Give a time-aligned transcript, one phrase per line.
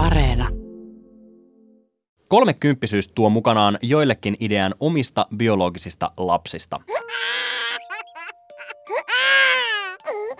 [0.00, 0.48] Areena.
[2.28, 6.80] Kolmekymppisyys tuo mukanaan joillekin idean omista biologisista lapsista.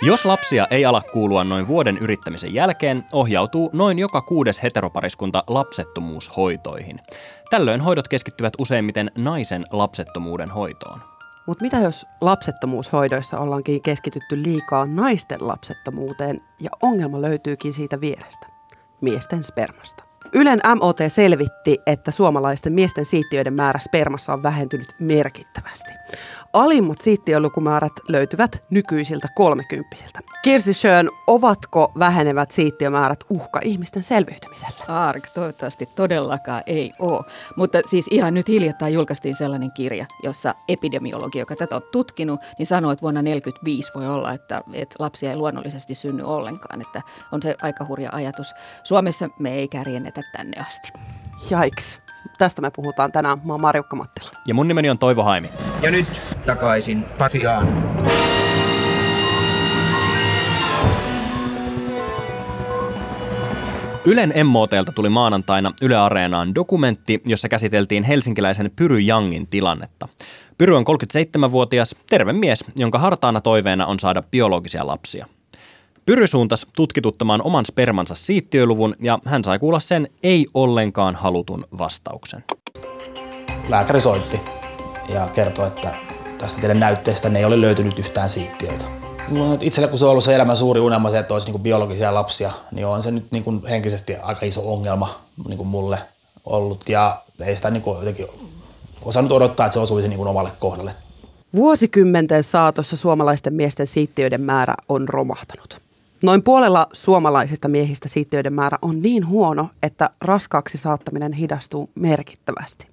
[0.02, 7.00] Jos lapsia ei ala kuulua noin vuoden yrittämisen jälkeen, ohjautuu noin joka kuudes heteropariskunta lapsettomuushoitoihin.
[7.50, 11.00] Tällöin hoidot keskittyvät useimmiten naisen lapsettomuuden hoitoon.
[11.46, 18.46] Mutta mitä jos lapsettomuushoidoissa ollaankin keskitytty liikaa naisten lapsettomuuteen ja ongelma löytyykin siitä vierestä,
[19.00, 20.04] miesten spermasta?
[20.32, 25.90] Ylen MOT selvitti, että suomalaisten miesten siittiöiden määrä spermassa on vähentynyt merkittävästi.
[26.52, 30.20] Alimmat siittiölukumäärät löytyvät nykyisiltä kolmekymppisiltä.
[30.42, 34.84] Kirsi Schön, ovatko vähenevät siittiömäärät uhka ihmisten selviytymiselle?
[34.88, 37.24] Ark, toivottavasti todellakaan ei ole.
[37.56, 42.66] Mutta siis ihan nyt hiljattain julkaistiin sellainen kirja, jossa epidemiologi, joka tätä on tutkinut, niin
[42.66, 46.80] sanoi, että vuonna 1945 voi olla, että, että lapsia ei luonnollisesti synny ollenkaan.
[46.80, 48.54] Että on se aika hurja ajatus.
[48.84, 50.92] Suomessa me ei kärjennetä tänne asti.
[51.50, 52.09] Jaiks.
[52.40, 53.40] Tästä me puhutaan tänään.
[53.44, 54.30] Mä oon Marjukka Mattila.
[54.46, 55.50] Ja mun nimeni on Toivo Haimi.
[55.82, 56.06] Ja nyt
[56.46, 57.68] takaisin Pasiaan.
[64.04, 70.08] Ylen MOTlta tuli maanantaina Yle Areenaan dokumentti, jossa käsiteltiin helsinkiläisen Pyry Jangin tilannetta.
[70.58, 75.26] Pyry on 37-vuotias, terve mies, jonka hartaana toiveena on saada biologisia lapsia.
[76.10, 82.44] Pyry suuntas tutkituttamaan oman spermansa siittiöluvun ja hän sai kuulla sen ei ollenkaan halutun vastauksen.
[83.68, 84.40] Lääkäri soitti
[85.08, 85.94] ja kertoi, että
[86.38, 88.84] tästä teidän näytteestä ne ei ole löytynyt yhtään siittiöitä.
[89.28, 91.62] Mulla on itsellä, kun se on ollut se elämän suuri unelma, se, että olisi niin
[91.62, 95.98] biologisia lapsia, niin on se nyt niin kuin henkisesti aika iso ongelma niin kuin mulle
[96.44, 96.88] ollut.
[96.88, 98.26] Ja ei sitä niin kuin jotenkin
[99.02, 100.94] osannut odottaa, että se osuisi niin kuin omalle kohdalle.
[101.54, 105.89] Vuosikymmenten saatossa suomalaisten miesten siittiöiden määrä on romahtanut.
[106.22, 112.86] Noin puolella suomalaisista miehistä siittiöiden määrä on niin huono, että raskaaksi saattaminen hidastuu merkittävästi.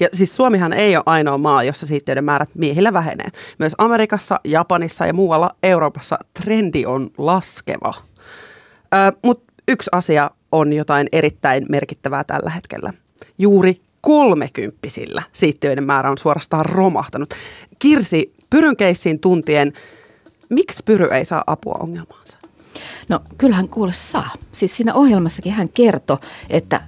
[0.00, 3.28] Ja siis Suomihan ei ole ainoa maa, jossa siittiöiden määrät miehillä vähenee.
[3.58, 7.94] Myös Amerikassa, Japanissa ja muualla Euroopassa trendi on laskeva.
[9.22, 12.92] Mutta yksi asia on jotain erittäin merkittävää tällä hetkellä.
[13.38, 17.34] Juuri kolmekymppisillä siittiöiden määrä on suorastaan romahtanut.
[17.78, 19.72] Kirsi, Pyryn keissiin tuntien,
[20.50, 22.41] miksi Pyry ei saa apua ongelmaansa?
[23.08, 24.30] No kyllähän kuule saa.
[24.52, 26.16] Siis siinä ohjelmassakin hän kertoi,
[26.50, 26.80] että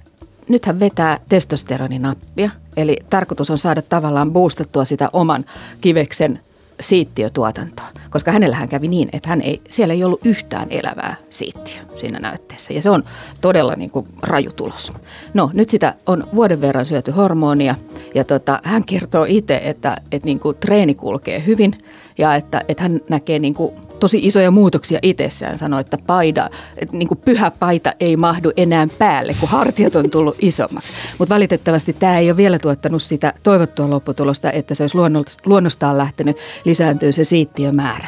[0.47, 2.49] nyt hän vetää testosteroninappia.
[2.77, 5.45] Eli tarkoitus on saada tavallaan boostattua sitä oman
[5.81, 6.39] kiveksen
[6.79, 7.85] siittiötuotantoa.
[8.09, 12.73] Koska hänellähän kävi niin, että hän ei, siellä ei ollut yhtään elävää siittiö siinä näytteessä.
[12.73, 13.03] Ja se on
[13.41, 14.91] todella niin kuin raju tulos.
[15.33, 17.75] No nyt sitä on vuoden verran syöty hormonia.
[18.15, 21.77] Ja tota, hän kertoo itse, että, että niin kuin treeni kulkee hyvin.
[22.17, 25.57] Ja että, että hän näkee niin kuin tosi isoja muutoksia itsessään.
[25.57, 26.49] Sanoi, että paida,
[26.91, 30.93] niin kuin pyhä paita ei mahdu enää päälle, kun hartiat on tullut isommaksi.
[31.17, 34.97] Mutta valitettavasti tämä ei ole vielä tuottanut sitä toivottua lopputulosta, että se olisi
[35.45, 38.07] luonnostaan lähtenyt lisääntyä se siittiömäärä.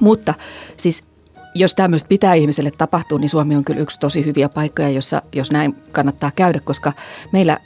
[0.00, 0.34] Mutta
[0.76, 1.04] siis
[1.54, 5.50] jos tämmöistä pitää ihmiselle tapahtua, niin Suomi on kyllä yksi tosi hyviä paikkoja, jossa, jos
[5.50, 6.92] näin kannattaa käydä, koska
[7.32, 7.58] meillä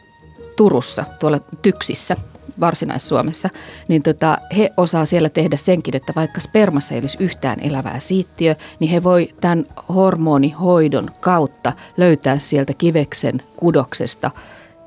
[0.56, 2.16] Turussa, tuolla Tyksissä–
[2.60, 3.48] Varsinais-Suomessa,
[3.88, 8.54] niin tota, he osaa siellä tehdä senkin, että vaikka spermassa ei olisi yhtään elävää siittiö,
[8.80, 14.30] niin he voi tämän hormonihoidon kautta löytää sieltä kiveksen kudoksesta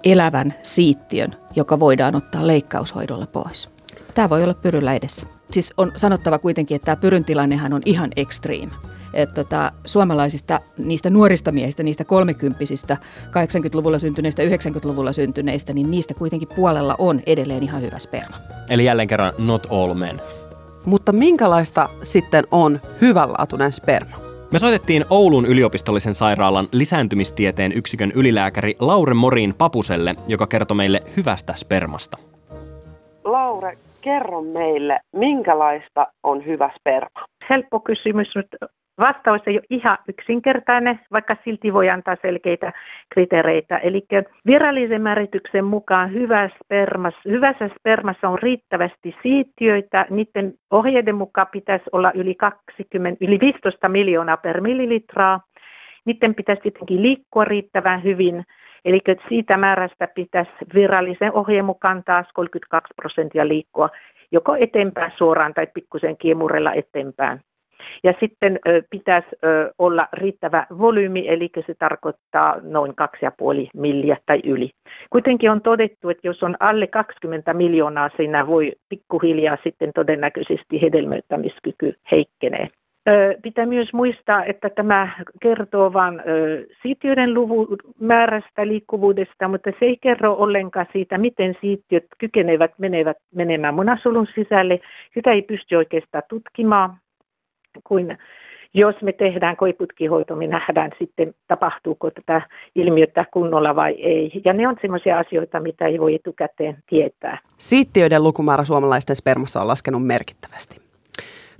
[0.03, 3.69] elävän siittiön, joka voidaan ottaa leikkaushoidolla pois.
[4.13, 5.27] Tämä voi olla pyryllä edessä.
[5.51, 8.71] Siis on sanottava kuitenkin, että tämä pyryn tilannehan on ihan extreme
[9.15, 16.49] että tota, suomalaisista, niistä nuorista miehistä, niistä kolmekymppisistä, 80-luvulla syntyneistä, 90-luvulla syntyneistä, niin niistä kuitenkin
[16.55, 18.35] puolella on edelleen ihan hyvä sperma.
[18.69, 20.21] Eli jälleen kerran not all men.
[20.85, 24.15] Mutta minkälaista sitten on hyvänlaatuinen sperma?
[24.51, 31.53] Me soitettiin Oulun yliopistollisen sairaalan lisääntymistieteen yksikön ylilääkäri Laure Morin Papuselle, joka kertoi meille hyvästä
[31.55, 32.17] spermasta.
[33.23, 37.25] Laure, kerro meille, minkälaista on hyvä sperma?
[37.49, 38.47] Helppo kysymys nyt
[38.99, 42.73] Vastaus ei ole ihan yksinkertainen, vaikka silti voi antaa selkeitä
[43.09, 43.77] kriteereitä.
[43.77, 44.07] Eli
[44.45, 50.05] virallisen määrityksen mukaan hyvä spermas, hyvässä spermassa on riittävästi siittiöitä.
[50.09, 55.39] Niiden ohjeiden mukaan pitäisi olla yli, 20, yli 15 miljoonaa per millilitraa.
[56.05, 58.43] Niiden pitäisi tietenkin liikkua riittävän hyvin.
[58.85, 58.99] Eli
[59.29, 63.89] siitä määrästä pitäisi virallisen ohjeen mukaan taas 32 prosenttia liikkua
[64.31, 67.41] joko eteenpäin suoraan tai pikkusen kiemurella eteenpäin.
[68.03, 69.27] Ja sitten pitäisi
[69.77, 74.69] olla riittävä volyymi, eli se tarkoittaa noin 2,5 milliä tai yli.
[75.09, 81.93] Kuitenkin on todettu, että jos on alle 20 miljoonaa, siinä voi pikkuhiljaa sitten todennäköisesti hedelmöittämiskyky
[82.11, 82.67] heikkenee.
[83.43, 85.09] Pitää myös muistaa, että tämä
[85.41, 86.21] kertoo vain
[86.81, 87.67] siittiöiden luvun
[87.99, 94.79] määrästä, liikkuvuudesta, mutta se ei kerro ollenkaan siitä, miten siittiöt kykenevät menevät, menemään munasolun sisälle.
[95.13, 96.97] Sitä ei pysty oikeastaan tutkimaan,
[97.83, 98.17] kuin
[98.73, 102.41] jos me tehdään koiputkihoito, me nähdään sitten, tapahtuuko tätä
[102.75, 104.41] ilmiötä kunnolla vai ei.
[104.45, 107.37] Ja ne on sellaisia asioita, mitä ei voi etukäteen tietää.
[107.57, 110.81] Siittiöiden lukumäärä suomalaisten spermassa on laskenut merkittävästi.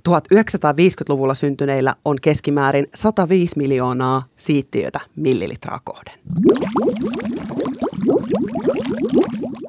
[0.08, 6.14] 1950-luvulla syntyneillä on keskimäärin 105 miljoonaa siittiötä millilitraa kohden.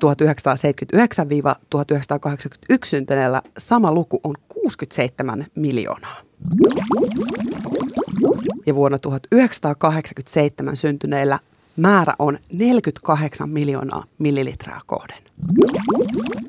[0.05, 0.09] 1979-1981
[2.85, 4.35] syntyneellä sama luku on
[4.67, 6.17] 67 miljoonaa.
[8.65, 11.39] Ja vuonna 1987 syntyneillä
[11.77, 15.17] määrä on 48 miljoonaa millilitraa kohden.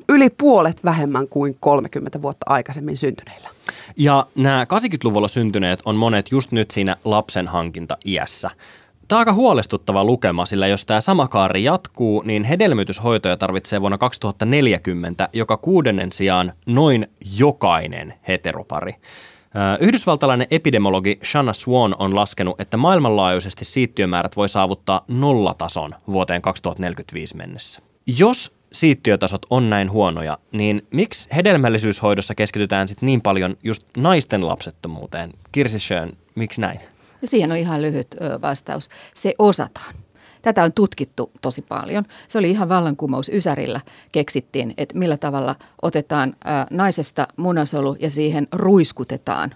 [0.09, 3.49] Yli puolet vähemmän kuin 30 vuotta aikaisemmin syntyneillä.
[3.97, 8.49] Ja nämä 80-luvulla syntyneet on monet just nyt siinä lapsen hankinta iässä.
[9.09, 13.97] Tämä on aika huolestuttava lukema, sillä jos tämä sama kaari jatkuu, niin hedelmöityshoitoja tarvitsee vuonna
[13.97, 17.07] 2040 joka kuudennen sijaan noin
[17.37, 18.95] jokainen heteropari.
[19.79, 27.81] Yhdysvaltalainen epidemiologi Shanna Swan on laskenut, että maailmanlaajuisesti siittiömäärät voi saavuttaa nollatason vuoteen 2045 mennessä.
[28.17, 35.33] Jos siittiötasot on näin huonoja, niin miksi hedelmällisyyshoidossa keskitytään sitten niin paljon just naisten lapsettomuuteen?
[35.51, 36.79] Kirsi Schön, miksi näin?
[37.21, 38.89] No siihen on ihan lyhyt vastaus.
[39.13, 39.95] Se osataan.
[40.41, 42.05] Tätä on tutkittu tosi paljon.
[42.27, 43.81] Se oli ihan vallankumous Ysärillä.
[44.11, 46.33] Keksittiin, että millä tavalla otetaan
[46.69, 49.55] naisesta munasolu ja siihen ruiskutetaan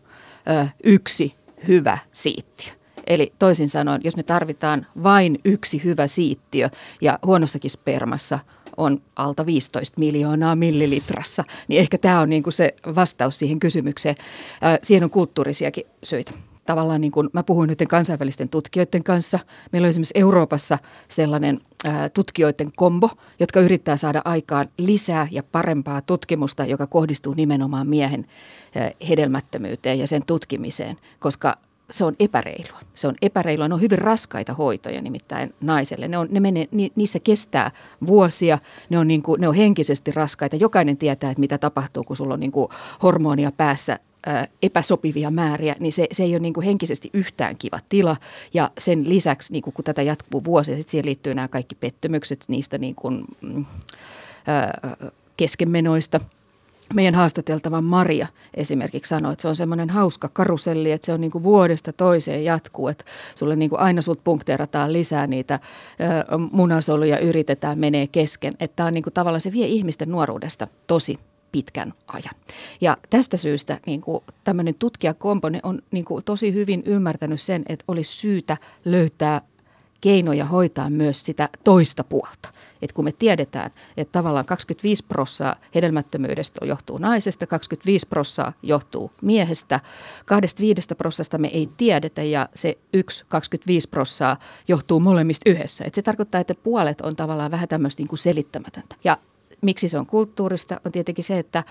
[0.83, 1.35] yksi
[1.67, 2.73] hyvä siittiö.
[3.07, 6.69] Eli toisin sanoen, jos me tarvitaan vain yksi hyvä siittiö
[7.01, 8.39] ja huonossakin spermassa
[8.77, 14.15] on alta 15 miljoonaa millilitrassa, niin ehkä tämä on niin kuin se vastaus siihen kysymykseen.
[14.81, 16.31] siihen on kulttuurisiakin syitä
[16.65, 19.39] tavallaan niin kuin mä puhuin nyt kansainvälisten tutkijoiden kanssa.
[19.71, 20.77] Meillä on esimerkiksi Euroopassa
[21.07, 27.87] sellainen ää, tutkijoiden kombo, jotka yrittää saada aikaan lisää ja parempaa tutkimusta, joka kohdistuu nimenomaan
[27.87, 28.25] miehen
[28.75, 31.57] ää, hedelmättömyyteen ja sen tutkimiseen, koska
[31.91, 32.79] se on epäreilua.
[32.95, 33.67] Se on epäreilua.
[33.67, 36.07] Ne on hyvin raskaita hoitoja nimittäin naiselle.
[36.07, 37.71] Ne on, ne menee, ni, niissä kestää
[38.07, 38.59] vuosia.
[38.89, 40.55] Ne on, niin kuin, ne on henkisesti raskaita.
[40.55, 42.67] Jokainen tietää, että mitä tapahtuu, kun sulla on niin kuin
[43.03, 43.99] hormonia päässä
[44.63, 48.17] epäsopivia määriä, niin se, se ei ole niin kuin henkisesti yhtään kiva tila.
[48.53, 52.45] Ja sen lisäksi, niin kuin, kun tätä jatkuu vuosia, sitten siihen liittyy nämä kaikki pettymykset
[52.47, 53.65] niistä niin kuin, mm,
[55.37, 56.19] keskenmenoista.
[56.93, 61.31] Meidän haastateltava Maria esimerkiksi sanoi, että se on semmoinen hauska karuselli, että se on niin
[61.31, 63.05] kuin vuodesta toiseen jatkuu, että
[63.35, 65.59] sulle niin kuin aina sut punkteerataan lisää niitä
[66.51, 68.53] munasoluja, yritetään menee kesken.
[68.59, 71.19] Että tämä on niin kuin tavallaan se vie ihmisten nuoruudesta tosi
[71.53, 72.35] pitkän ajan.
[72.81, 77.85] Ja tästä syystä niin kuin tämmöinen tutkijakompone on niin kuin tosi hyvin ymmärtänyt sen, että
[77.87, 79.41] olisi syytä löytää
[80.01, 82.49] keinoja hoitaa myös sitä toista puolta.
[82.81, 89.79] Et kun me tiedetään, että tavallaan 25 prossaa hedelmättömyydestä johtuu naisesta, 25 prossaa johtuu miehestä,
[90.25, 95.85] 25 prossasta me ei tiedetä ja se yksi 25 prossaa johtuu molemmista yhdessä.
[95.85, 98.95] Et se tarkoittaa, että puolet on tavallaan vähän tämmöistä niin kuin selittämätöntä.
[99.03, 99.17] Ja
[99.63, 101.63] miksi se on kulttuurista, on tietenkin se, että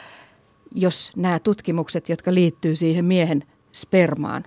[0.75, 4.44] jos nämä tutkimukset, jotka liittyy siihen miehen spermaan,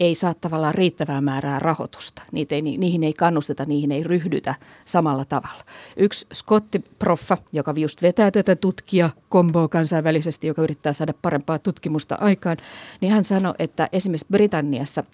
[0.00, 2.22] ei saa tavallaan riittävää määrää rahoitusta.
[2.32, 4.54] Niitä ei, niihin ei kannusteta, niihin ei ryhdytä
[4.84, 5.64] samalla tavalla.
[5.96, 12.56] Yksi skottiproffa, joka just vetää tätä tutkija komboa kansainvälisesti, joka yrittää saada parempaa tutkimusta aikaan,
[13.00, 15.04] niin hän sanoi, että esimerkiksi Britanniassa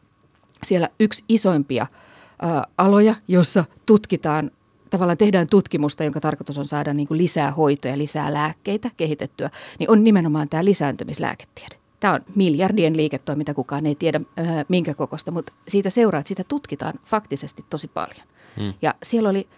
[0.65, 1.87] siellä yksi isoimpia ä,
[2.79, 4.51] aloja, jossa tutkitaan
[4.93, 9.91] tavallaan tehdään tutkimusta, jonka tarkoitus on saada niin kuin lisää hoitoja, lisää lääkkeitä kehitettyä, niin
[9.91, 11.77] on nimenomaan tämä lisääntymislääketiede.
[12.01, 16.45] Tämä on miljardien liiketoiminta, kukaan ei tiedä äh, minkä kokosta, mutta siitä seuraa, että sitä
[16.45, 18.27] tutkitaan faktisesti tosi paljon.
[18.57, 18.75] Hmm.
[18.83, 19.49] Ja siellä oli,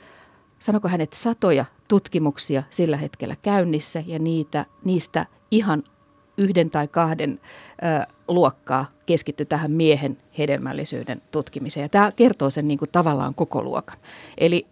[0.59, 5.83] sanoko hänet, satoja tutkimuksia sillä hetkellä käynnissä ja niitä, niistä ihan
[6.39, 7.41] yhden tai kahden
[8.01, 11.85] ö, luokkaa keskitty tähän miehen hedelmällisyyden tutkimiseen.
[11.85, 13.99] Ja tämä kertoo sen niin kuin tavallaan koko luokan.
[14.39, 14.67] Eli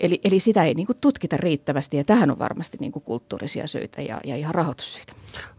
[0.00, 3.66] Eli, eli sitä ei niin kuin tutkita riittävästi ja tähän on varmasti niin kuin kulttuurisia
[3.66, 5.12] syitä ja, ja ihan rahoitussyitä.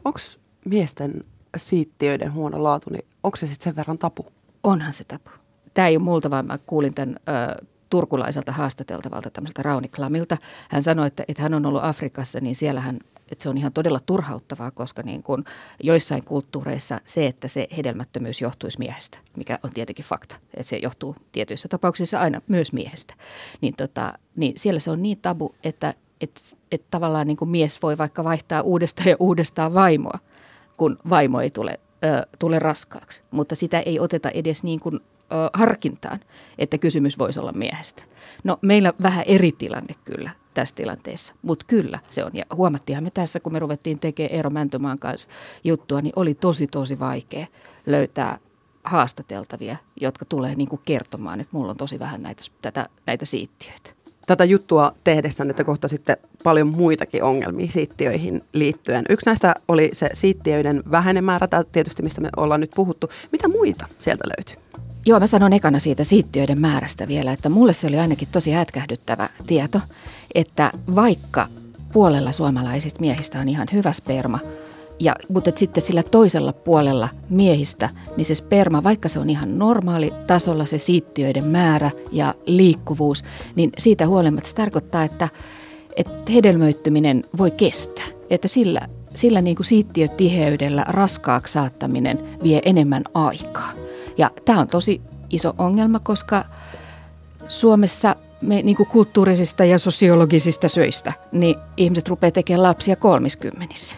[0.05, 0.19] Onko
[0.65, 1.23] miesten
[1.57, 4.25] siittiöiden huono laatu, niin onko se sitten sen verran tapu?
[4.63, 5.29] Onhan se tapu.
[5.73, 10.37] Tämä ei ole multa, vaan mä kuulin tämän ö, turkulaiselta haastateltavalta tämmöiseltä Rauni Klamilta.
[10.69, 12.99] Hän sanoi, että, että hän on ollut Afrikassa, niin siellä hän
[13.31, 15.45] että se on ihan todella turhauttavaa, koska niin kuin
[15.83, 21.15] joissain kulttuureissa se, että se hedelmättömyys johtuisi miehestä, mikä on tietenkin fakta, että se johtuu
[21.31, 23.13] tietyissä tapauksissa aina myös miehestä,
[23.61, 26.41] niin, tota, niin siellä se on niin tabu, että että
[26.71, 30.19] että tavallaan niin kuin mies voi vaikka vaihtaa uudestaan ja uudestaan vaimoa,
[30.77, 34.99] kun vaimo ei tule ö, tule raskaaksi, mutta sitä ei oteta edes niin kuin,
[35.53, 36.19] harkintaan,
[36.57, 38.03] että kysymys voisi olla miehestä.
[38.43, 42.31] No meillä vähän eri tilanne kyllä tässä tilanteessa, mutta kyllä se on.
[42.33, 45.29] Ja huomattiinhan me tässä, kun me ruvettiin tekemään Eero Mäntömaan kanssa
[45.63, 47.47] juttua, niin oli tosi tosi vaikea
[47.85, 48.37] löytää
[48.83, 54.04] haastateltavia, jotka tulee niin kuin kertomaan, että mulla on tosi vähän näitä, tätä, näitä siittiöitä.
[54.25, 59.05] Tätä juttua tehdessä että kohta sitten paljon muitakin ongelmia siittiöihin liittyen.
[59.09, 63.09] Yksi näistä oli se siittiöiden vähäinen määrä, tietysti mistä me ollaan nyt puhuttu.
[63.31, 64.63] Mitä muita sieltä löytyy?
[65.05, 69.29] Joo, mä sanon ekana siitä siittiöiden määrästä vielä, että mulle se oli ainakin tosi hätkähdyttävä
[69.47, 69.79] tieto,
[70.35, 71.47] että vaikka
[71.93, 74.39] puolella suomalaisista miehistä on ihan hyvä sperma,
[74.99, 80.13] ja, mutta sitten sillä toisella puolella miehistä, niin se sperma, vaikka se on ihan normaali
[80.27, 83.23] tasolla se siittiöiden määrä ja liikkuvuus,
[83.55, 85.29] niin siitä huolimatta se tarkoittaa, että,
[85.95, 88.05] että hedelmöittyminen voi kestää.
[88.29, 88.81] Että sillä,
[89.13, 93.71] sillä niin kuin siittiötiheydellä raskaaksi saattaminen vie enemmän aikaa.
[94.17, 96.45] Ja tämä on tosi iso ongelma, koska
[97.47, 103.95] Suomessa me niin kuin kulttuurisista ja sosiologisista syistä, niin ihmiset rupeaa tekemään lapsia kolmiskymenissä.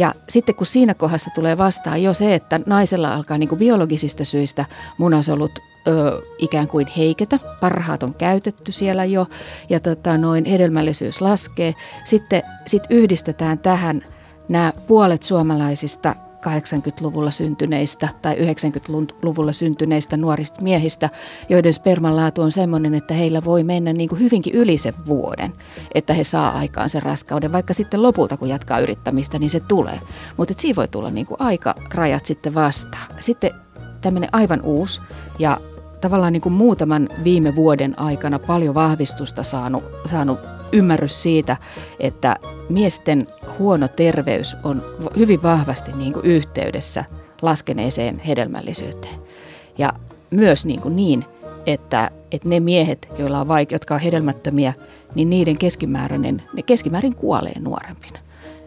[0.00, 4.24] Ja sitten kun siinä kohdassa tulee vastaan jo se, että naisella alkaa niin kuin biologisista
[4.24, 4.64] syistä
[4.98, 9.26] munasolut ö, ikään kuin heiketä, parhaat on käytetty siellä jo
[9.68, 11.74] ja tota, noin hedelmällisyys laskee.
[12.04, 14.04] Sitten sit yhdistetään tähän
[14.48, 16.14] nämä puolet suomalaisista
[16.46, 21.10] 80-luvulla syntyneistä tai 90-luvulla syntyneistä nuorista miehistä,
[21.48, 25.52] joiden sperman laatu on sellainen, että heillä voi mennä niin kuin hyvinkin yli sen vuoden,
[25.94, 27.52] että he saa aikaan sen raskauden.
[27.52, 30.00] Vaikka sitten lopulta, kun jatkaa yrittämistä, niin se tulee.
[30.36, 33.06] Mutta siinä voi tulla niin kuin aikarajat sitten vastaan.
[33.18, 33.50] Sitten
[34.00, 35.00] tämmöinen aivan uusi
[35.38, 35.60] ja
[36.00, 40.38] tavallaan niin kuin muutaman viime vuoden aikana paljon vahvistusta saanut, saanut
[40.72, 41.56] ymmärrys siitä,
[42.00, 42.36] että
[42.68, 43.26] miesten
[43.58, 44.82] huono terveys on
[45.18, 47.04] hyvin vahvasti niin kuin yhteydessä
[47.42, 49.14] laskeneeseen hedelmällisyyteen.
[49.78, 49.92] Ja
[50.30, 51.24] myös niin, kuin niin
[51.66, 54.72] että, että ne miehet, joilla on vaike- jotka on hedelmättömiä,
[55.14, 58.18] niin niiden keskimääräinen, ne keskimäärin kuolee nuorempina.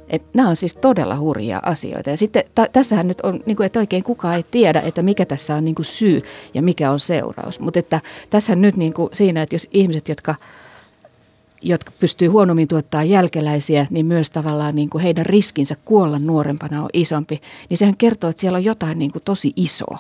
[0.09, 2.09] Et nämä on siis todella hurjia asioita.
[2.09, 5.25] Ja sitten t- tässähän nyt on, niin kuin, että oikein kukaan ei tiedä, että mikä
[5.25, 6.19] tässä on niin kuin syy
[6.53, 7.59] ja mikä on seuraus.
[7.59, 10.35] Mutta että tässä nyt niin kuin siinä, että jos ihmiset, jotka
[11.63, 16.89] jotka pystyy huonommin tuottaa jälkeläisiä, niin myös tavallaan niin kuin heidän riskinsä kuolla nuorempana on
[16.93, 17.41] isompi.
[17.69, 19.99] Niin sehän kertoo, että siellä on jotain niin kuin tosi isoa.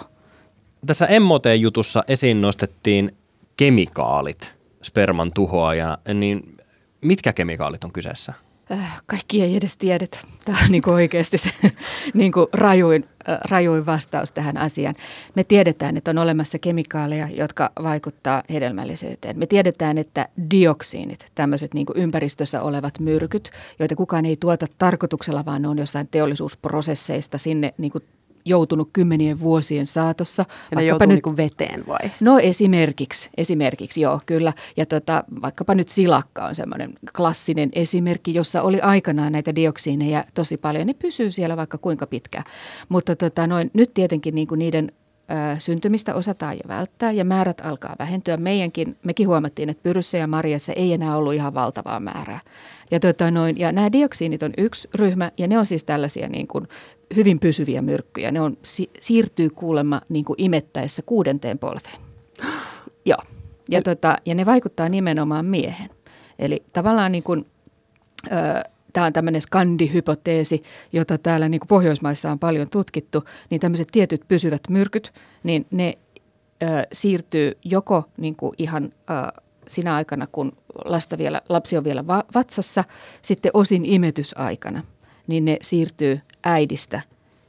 [0.85, 3.15] Tässä MOT-jutussa esiin nostettiin
[3.57, 6.57] kemikaalit sperman tuhoajana, niin
[7.01, 8.33] mitkä kemikaalit on kyseessä?
[8.71, 10.17] Äh, kaikki ei edes tiedetä.
[10.45, 11.49] Tämä on niin oikeasti se
[12.13, 14.95] niin kuin rajuin, äh, rajuin vastaus tähän asiaan.
[15.35, 19.39] Me tiedetään, että on olemassa kemikaaleja, jotka vaikuttaa hedelmällisyyteen.
[19.39, 25.61] Me tiedetään, että dioksiinit, tämmöiset niin ympäristössä olevat myrkyt, joita kukaan ei tuota tarkoituksella, vaan
[25.61, 28.03] ne on jossain teollisuusprosesseista sinne niin kuin
[28.45, 30.45] joutunut kymmenien vuosien saatossa.
[30.71, 32.11] Ja ne joutuu nyt, niin veteen vai?
[32.19, 34.53] No esimerkiksi, esimerkiksi joo kyllä.
[34.77, 40.57] Ja tota, vaikkapa nyt silakka on semmoinen klassinen esimerkki, jossa oli aikanaan näitä dioksiineja tosi
[40.57, 40.87] paljon.
[40.87, 42.43] Ne pysyy siellä vaikka kuinka pitkään.
[42.89, 44.91] Mutta tota, noin, nyt tietenkin niin kuin niiden
[45.59, 48.37] syntymistä osataan jo välttää ja määrät alkaa vähentyä.
[48.37, 52.39] Meidänkin, mekin huomattiin, että pyryssä ja marjassa ei enää ollut ihan valtavaa määrää.
[52.91, 56.47] Ja, tota noin, ja nämä dioksiinit on yksi ryhmä ja ne on siis tällaisia niin
[56.47, 56.67] kuin
[57.15, 58.31] hyvin pysyviä myrkkyjä.
[58.31, 61.97] Ne on, si- siirtyy kuulemma niin kuin imettäessä kuudenteen polveen.
[63.05, 63.23] Joo.
[63.69, 65.89] Ja, tota, ja ne vaikuttaa nimenomaan miehen.
[66.39, 67.45] Eli tavallaan niin kuin,
[68.31, 73.87] ö, tämä on tämmöinen skandihypoteesi, jota täällä niin kuin Pohjoismaissa on paljon tutkittu, niin tämmöiset
[73.91, 75.97] tietyt pysyvät myrkyt, niin ne
[76.63, 80.51] ö, siirtyy joko niin kuin ihan ö, sinä aikana, kun
[80.85, 82.83] lasta vielä, lapsi on vielä va- vatsassa,
[83.21, 84.83] sitten osin imetysaikana,
[85.27, 87.01] niin ne siirtyy äidistä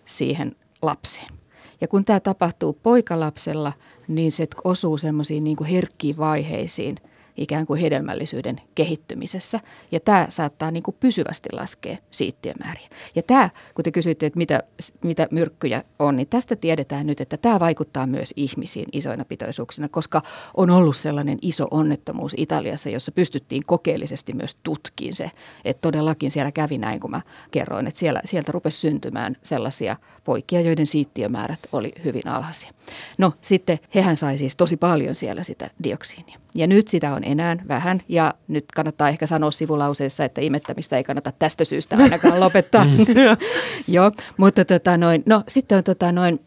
[0.05, 1.35] siihen lapseen.
[1.81, 3.73] Ja kun tämä tapahtuu poikalapsella,
[4.09, 6.97] niin se osuu semmoisiin niin herkkiin vaiheisiin–
[7.37, 9.61] ikään kuin hedelmällisyyden kehittymisessä.
[9.93, 12.89] Ja tämä saattaa niin kuin pysyvästi laskea siittiömääriä.
[13.15, 14.63] Ja tämä, kun te kysyitte, että mitä,
[15.05, 20.23] mitä myrkkyjä on, niin tästä tiedetään nyt, että tämä vaikuttaa myös ihmisiin isoina pitoisuuksina, koska
[20.57, 25.31] on ollut sellainen iso onnettomuus Italiassa, jossa pystyttiin kokeellisesti myös tutkiin se,
[25.65, 30.61] että todellakin siellä kävi näin, kun mä kerroin, että siellä, sieltä rupesi syntymään sellaisia poikia,
[30.61, 32.73] joiden siittiömäärät oli hyvin alhaisia.
[33.19, 36.39] No sitten hehän sai siis tosi paljon siellä sitä dioksiinia.
[36.55, 41.05] Ja nyt sitä on enää vähän ja nyt kannattaa ehkä sanoa sivulauseessa, että imettämistä ei
[41.05, 42.87] kannata tästä syystä ainakaan lopettaa.
[43.89, 46.41] Joo, mutta tota noin, no sitten on tota noin,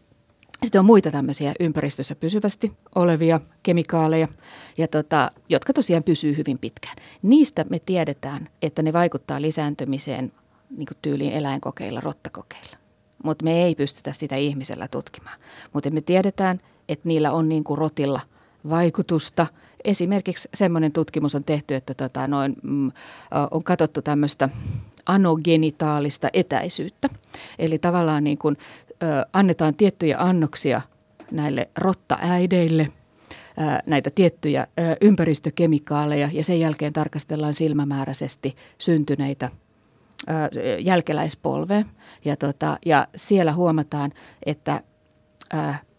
[0.64, 4.28] sitten on muita tämmöisiä ympäristössä pysyvästi olevia kemikaaleja,
[4.78, 6.96] ja tota, jotka tosiaan pysyy hyvin pitkään.
[7.22, 10.32] Niistä me tiedetään, että ne vaikuttaa lisääntymiseen
[10.76, 12.76] niin tyyliin eläinkokeilla, rottakokeilla.
[13.24, 15.38] mutta me ei pystytä sitä ihmisellä tutkimaan.
[15.72, 18.20] Mutta me tiedetään, että niillä on niin kuin rotilla
[18.70, 19.46] vaikutusta.
[19.84, 22.92] Esimerkiksi semmoinen tutkimus on tehty, että tota noin, mm,
[23.50, 24.48] on katsottu tämmöistä
[25.06, 27.08] anogenitaalista etäisyyttä.
[27.58, 28.56] Eli tavallaan niin kuin,
[29.02, 30.80] ö, annetaan tiettyjä annoksia
[31.30, 32.92] näille rottaäideille,
[33.86, 34.66] näitä tiettyjä
[35.00, 39.50] ympäristökemikaaleja ja sen jälkeen tarkastellaan silmämääräisesti syntyneitä
[40.80, 41.84] jälkeläispolve.
[42.24, 44.12] Ja, tota, ja siellä huomataan,
[44.46, 44.82] että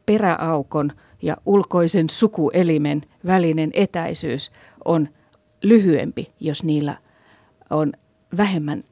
[0.10, 4.52] peräaukon ja ulkoisen sukuelimen välinen etäisyys
[4.86, 5.10] on
[5.64, 6.98] lyhyempi, jos niillä
[7.70, 7.94] on
[8.38, 8.84] vähemmän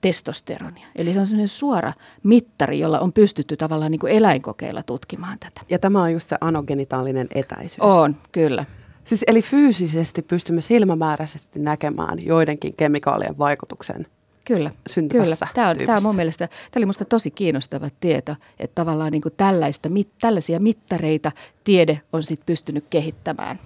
[0.00, 0.86] testosteronia.
[0.96, 5.60] Eli se on sellainen suora mittari, jolla on pystytty tavallaan niin kuin eläinkokeilla tutkimaan tätä.
[5.70, 7.80] Ja tämä on just se anogenitaalinen etäisyys.
[7.80, 8.64] On, kyllä.
[9.04, 14.06] Siis eli fyysisesti pystymme silmämääräisesti näkemään joidenkin kemikaalien vaikutuksen
[14.44, 14.70] Kyllä,
[15.10, 15.36] kyllä.
[15.54, 19.22] Tämä, on, tämä on mun mielestä, tämä oli minusta tosi kiinnostava tieto, että tavallaan niin
[19.22, 21.32] kuin tällaista, mit, tällaisia mittareita
[21.64, 23.58] tiede on sitten pystynyt kehittämään.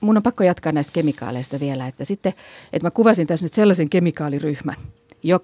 [0.00, 2.32] Mun on pakko jatkaa näistä kemikaaleista vielä, että sitten,
[2.72, 4.76] että mä kuvasin tässä nyt sellaisen kemikaaliryhmän,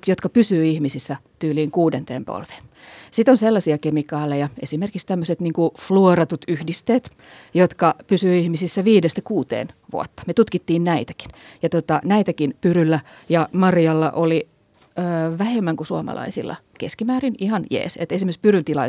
[0.07, 2.62] jotka pysyy ihmisissä tyyliin kuudenteen polveen.
[3.11, 7.11] Sitten on sellaisia kemikaaleja, esimerkiksi tämmöiset niin fluoratut yhdisteet,
[7.54, 10.23] jotka pysyy ihmisissä viidestä kuuteen vuotta.
[10.26, 11.31] Me tutkittiin näitäkin.
[11.62, 14.49] Ja tota, näitäkin Pyryllä ja Marjalla oli
[14.98, 17.96] ö, vähemmän kuin suomalaisilla keskimäärin ihan jees.
[18.00, 18.82] Et esimerkiksi Pyryn tila,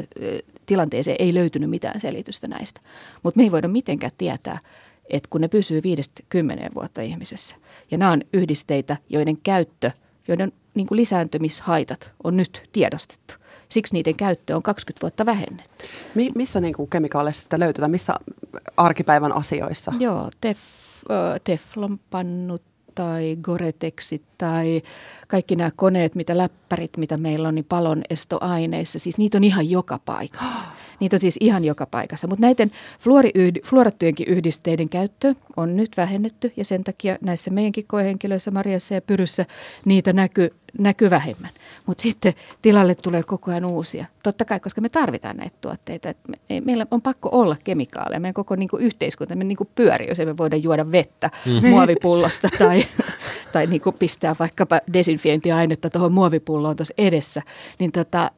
[0.66, 2.82] tilanteeseen ei löytynyt mitään selitystä näistä.
[3.24, 4.60] Mutta me ei voida mitenkään tietää,
[5.10, 7.56] että kun ne pysyy viidestä kymmeneen vuotta ihmisessä.
[7.92, 9.92] Ja nämä on yhdisteitä, joiden käyttö,
[10.28, 13.34] joiden niin kuin lisääntymishaitat on nyt tiedostettu.
[13.70, 15.86] Siksi niiden käyttö on 20 vuotta vähennetty.
[16.16, 17.88] Mi- missä niin kuin kemikaaleissa sitä löytyy?
[17.88, 18.14] Missä
[18.78, 19.94] arkipäivän asioissa?
[20.00, 20.60] Joo, tef,
[21.44, 22.62] teflonpannut
[22.96, 24.82] tai Goretexit tai
[25.28, 29.00] kaikki nämä koneet, mitä läppärit, mitä meillä on, niin palonestoaineissa.
[29.00, 30.66] Siis niitä on ihan joka paikassa.
[31.00, 32.28] Niitä on siis ihan joka paikassa.
[32.28, 32.72] Mutta näiden
[33.64, 39.46] fluorattujenkin yhdisteiden käyttö on nyt vähennetty ja sen takia näissä meidänkin koehenkilöissä Mariassa ja Pyryssä
[39.86, 41.50] niitä näkyy näkyy vähemmän.
[41.86, 44.06] Mutta sitten tilalle tulee koko ajan uusia.
[44.24, 46.10] Totta kai, koska me tarvitaan näitä tuotteita.
[46.10, 48.20] Et me, meillä on pakko olla kemikaaleja.
[48.20, 51.68] Meidän koko niinku, yhteiskunta me niinku, pyörii, jos emme voida juoda vettä mm.
[51.70, 52.86] muovipullosta tai,
[53.52, 57.42] tai niinku, pistää vaikkapa desinfiointiainetta tuohon muovipulloon tuossa edessä.
[57.80, 58.32] Niin, tota,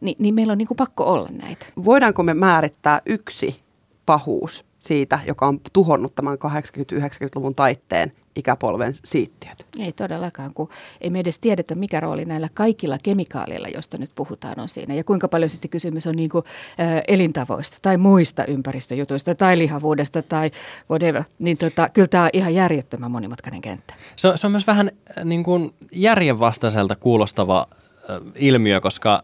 [0.00, 1.66] niin, niin meillä on niinku, pakko olla näitä.
[1.84, 3.60] Voidaanko me määrittää yksi
[4.06, 9.66] pahuus siitä, joka on tuhonnut tämän 80-90-luvun taitteen ikäpolven siittiöt.
[9.78, 10.68] Ei todellakaan, kun
[11.00, 14.94] ei me edes tiedetä, mikä rooli näillä kaikilla kemikaaleilla, joista nyt puhutaan, on siinä.
[14.94, 16.44] Ja kuinka paljon sitten kysymys on niin kuin,
[16.80, 20.50] ä, elintavoista tai muista ympäristöjutuista tai lihavuudesta tai
[20.90, 21.22] whatever.
[21.38, 23.94] Niin tota, kyllä tämä on ihan järjettömän monimutkainen kenttä.
[24.16, 24.90] Se on, se on myös vähän
[25.24, 27.66] niin kuin järjenvastaiselta kuulostava
[28.34, 29.22] ilmiö, koska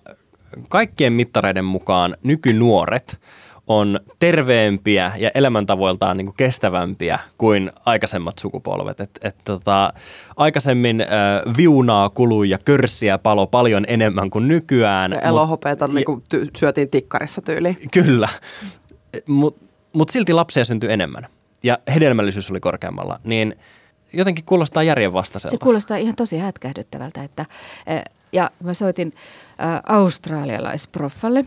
[0.69, 3.19] kaikkien mittareiden mukaan nykynuoret–
[3.67, 9.01] on terveempiä ja elämäntavoiltaan niin kuin kestävämpiä kuin aikaisemmat sukupolvet.
[9.01, 9.93] Et, et, tota,
[10.37, 15.13] aikaisemmin äh, viunaa kului ja körssiä palo paljon enemmän kuin nykyään.
[15.13, 17.77] Ja elohopeita mut, niin kuin ty- syötiin tikkarissa tyyli.
[17.93, 18.29] Kyllä,
[19.27, 21.27] mutta mut silti lapsia syntyi enemmän
[21.63, 23.21] ja hedelmällisyys oli korkeammalla.
[23.25, 23.57] Niin
[24.13, 25.57] jotenkin kuulostaa järjenvastaiselta.
[25.57, 27.25] Se kuulostaa ihan tosi hätkähdyttävältä.
[27.25, 27.47] Että,
[28.33, 29.13] ja mä soitin
[29.87, 31.45] australialaisproffalle,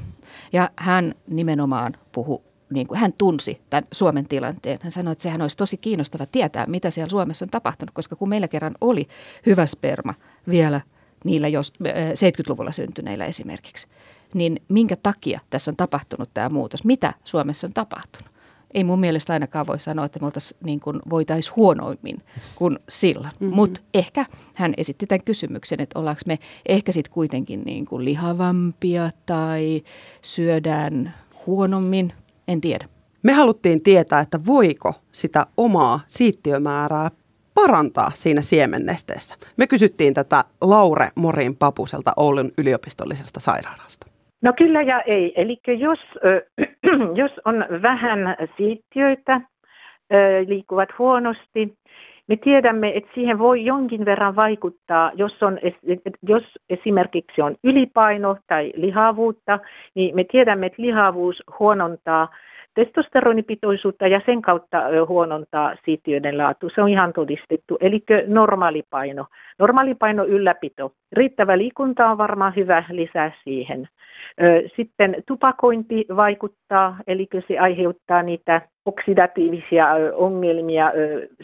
[0.54, 4.80] ja hän nimenomaan puhu niin kuin hän tunsi tämän Suomen tilanteen.
[4.82, 8.30] Hän sanoi, että sehän olisi tosi kiinnostava tietää, mitä siellä Suomessa on tapahtunut, koska kun
[8.30, 9.08] meillä kerran oli
[9.46, 10.14] hyvä sperma
[10.50, 10.82] vielä
[11.24, 13.88] niillä jos 70-luvulla syntyneillä esimerkiksi,
[14.34, 16.84] niin minkä takia tässä on tapahtunut tämä muutos?
[16.84, 18.37] Mitä Suomessa on tapahtunut?
[18.74, 20.30] Ei mun mielestä ainakaan voi sanoa, että me
[20.64, 22.24] niin kuin voitaisiin huonoimmin
[22.56, 23.32] kuin silloin.
[23.40, 23.56] Mm-hmm.
[23.56, 29.10] Mutta ehkä hän esitti tämän kysymyksen, että ollaanko me ehkä sitten kuitenkin niin kuin lihavampia
[29.26, 29.84] tai
[30.22, 31.14] syödään
[31.46, 32.14] huonommin,
[32.48, 32.90] en tiedä.
[33.24, 37.12] Me haluttiin tietää, että voiko sitä omaa siittiömäärää
[37.54, 39.36] parantaa siinä siemennesteessä.
[39.58, 44.08] Me kysyttiin tätä Laure Morin Papuselta Oulun yliopistollisesta sairaalasta.
[44.42, 45.34] No kyllä ja ei.
[45.42, 46.00] Eli jos,
[47.22, 49.42] jos on vähän siittiöitä,
[50.48, 51.78] liikkuvat huonosti,
[52.28, 55.60] me tiedämme, että siihen voi jonkin verran vaikuttaa, jos, on,
[56.28, 59.60] jos esimerkiksi on ylipaino tai lihavuutta,
[59.96, 62.28] niin me tiedämme, että lihavuus huonontaa
[62.78, 66.70] testosteronipitoisuutta ja sen kautta huonontaa siittiöiden laatu.
[66.70, 67.78] Se on ihan todistettu.
[67.82, 69.26] Eli normaalipaino.
[69.60, 70.92] Normaalipaino ylläpito.
[71.12, 73.90] Riittävä liikunta on varmaan hyvä lisää siihen.
[74.76, 80.92] Sitten tupakointi vaikuttaa, eli se aiheuttaa niitä oksidatiivisia ongelmia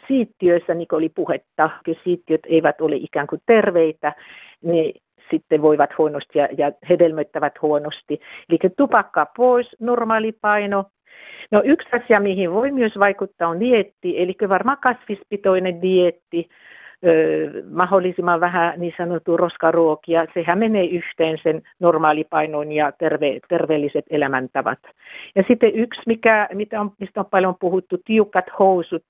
[0.07, 4.13] siittiöissä, niin kuin oli puhetta, kun siittiöt eivät ole ikään kuin terveitä,
[4.61, 8.19] niin sitten voivat huonosti ja, ja hedelmöittävät huonosti.
[8.49, 10.85] Eli tupakka pois, normaali paino.
[11.51, 16.49] No yksi asia, mihin voi myös vaikuttaa on dietti, eli varmaan kasvispitoinen dietti,
[17.71, 20.25] mahdollisimman vähän niin sanottu roskaruokia.
[20.33, 24.79] Sehän menee yhteen sen normaalipainoon ja terve, terveelliset elämäntavat.
[25.35, 29.03] Ja sitten yksi, mikä, mitä on, mistä on paljon puhuttu, tiukat housut,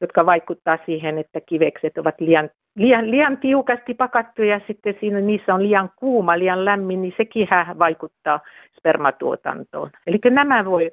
[0.00, 5.54] jotka vaikuttaa siihen, että kivekset ovat liian, liian, liian tiukasti pakattuja ja sitten siinä, niissä
[5.54, 8.40] on liian kuuma, liian lämmin, niin sekin vaikuttaa
[8.78, 9.90] spermatuotantoon.
[10.06, 10.92] Eli nämä voi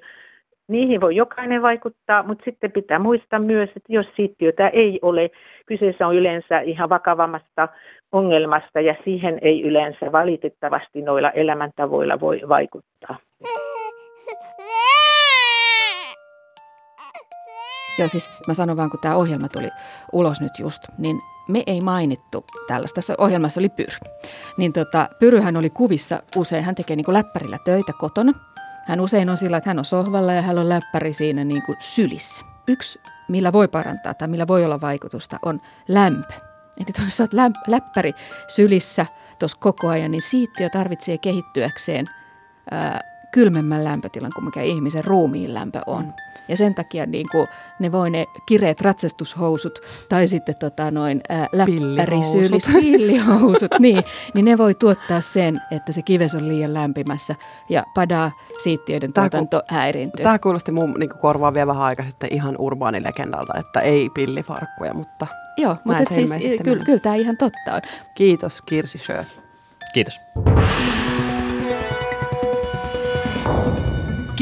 [0.71, 5.31] Niihin voi jokainen vaikuttaa, mutta sitten pitää muistaa myös, että jos siittiötä ei ole,
[5.65, 7.67] kyseessä on yleensä ihan vakavammasta
[8.11, 13.15] ongelmasta ja siihen ei yleensä valitettavasti noilla elämäntavoilla voi vaikuttaa.
[17.99, 19.69] Joo, siis mä sanon vaan, kun tämä ohjelma tuli
[20.13, 22.95] ulos nyt just, niin me ei mainittu tällaista.
[22.95, 23.97] Tässä ohjelmassa oli Pyry.
[24.57, 28.33] Niin tota, Pyryhän oli kuvissa usein, hän tekee niin läppärillä töitä kotona–
[28.87, 31.75] hän usein on sillä, että hän on sohvalla ja hän on läppäri siinä niin kuin
[31.79, 32.43] sylissä.
[32.67, 36.33] Yksi, millä voi parantaa tai millä voi olla vaikutusta, on lämpö.
[36.77, 37.33] Eli jos olet
[37.67, 38.13] läppäri
[38.47, 39.05] sylissä
[39.39, 42.05] tuossa koko ajan, niin siittiö tarvitsee kehittyäkseen
[42.71, 46.13] ää, kylmemmän lämpötilan kuin mikä ihmisen ruumiin lämpö on.
[46.47, 47.47] Ja sen takia niin kuin,
[47.79, 51.47] ne voi ne kireet ratsastushousut tai sitten tota, noin ää,
[52.81, 57.35] pillihousut, niin, niin ne voi tuottaa sen, että se kives on liian lämpimässä
[57.69, 58.31] ja padaa
[58.63, 60.23] siittiöiden tuotanto Tämä, häiriintyy.
[60.23, 65.27] Tämä kuulosti mun niin korvaan vielä vähän aikaa sitten ihan urbaanilegendalta, että ei pillifarkkuja, mutta
[65.57, 66.29] Joo, mutta siis,
[66.63, 67.81] kyllä, kyllä tämä ihan totta on.
[68.15, 69.23] Kiitos Kirsi Schö.
[69.93, 70.19] Kiitos.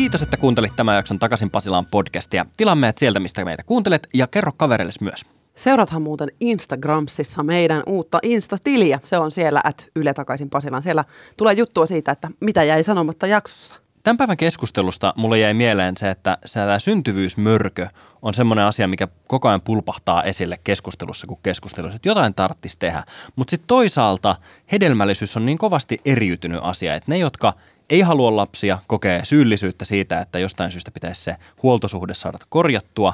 [0.10, 2.46] Kiitos, että kuuntelit tämän jakson Takaisin Pasilaan podcastia.
[2.58, 5.26] Tilaa meidät sieltä, mistä meitä kuuntelet ja kerro kavereille myös.
[5.56, 9.00] Seuraathan muuten Instagramsissa meidän uutta Insta-tiliä.
[9.04, 10.84] Se on siellä, että Yle Takaisin Pasilaan.
[10.84, 11.06] Siellä
[11.38, 13.76] tulee juttua siitä, että mitä jäi sanomatta jaksossa.
[14.04, 17.88] Tämän päivän keskustelusta mulle jäi mieleen se, että tämä syntyvyysmörkö
[18.22, 23.04] on semmoinen asia, mikä koko ajan pulpahtaa esille keskustelussa kuin keskustelussa, että jotain tarttisi tehdä.
[23.36, 24.36] Mutta sitten toisaalta
[24.72, 27.54] hedelmällisyys on niin kovasti eriytynyt asia, että ne, jotka
[27.90, 33.14] ei halua lapsia, kokee syyllisyyttä siitä, että jostain syystä pitäisi se huoltosuhde saada korjattua.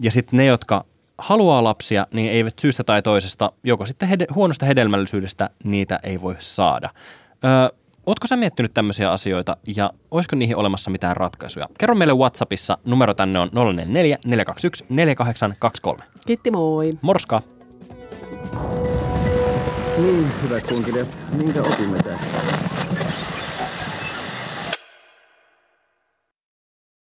[0.00, 0.84] Ja sitten ne, jotka
[1.18, 6.36] haluaa lapsia, niin eivät syystä tai toisesta, joko sitten hede- huonosta hedelmällisyydestä, niitä ei voi
[6.38, 6.90] saada.
[7.44, 11.68] Öö, Oletko sä miettinyt tämmöisiä asioita ja olisiko niihin olemassa mitään ratkaisuja?
[11.78, 16.04] Kerro meille WhatsAppissa, numero tänne on 044 421 4823.
[16.26, 16.98] Kiitti moi.
[17.02, 17.42] Morska.
[19.96, 22.59] Niin, hyvät kuuntelijat, minkä opimme tästä?